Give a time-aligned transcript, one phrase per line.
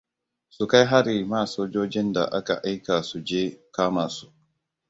[0.55, 3.43] Su kai hari ma sojojin da aka aika suje
[3.75, 4.27] kama su.